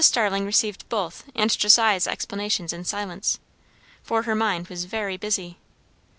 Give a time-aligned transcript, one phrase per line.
[0.03, 3.37] Starling received both and Josiah's explanations in silence,
[4.01, 5.59] for her mind was very busy.